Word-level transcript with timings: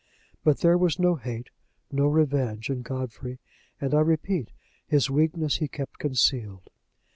But 0.43 0.61
there 0.61 0.79
was 0.79 0.97
no 0.97 1.13
hate, 1.13 1.51
no 1.91 2.07
revenge, 2.07 2.71
in 2.71 2.81
Godfrey, 2.81 3.37
and, 3.79 3.93
I 3.93 3.99
repeat, 3.99 4.49
his 4.87 5.11
weakness 5.11 5.57
he 5.57 5.67
kept 5.67 5.99
concealed. 5.99 6.71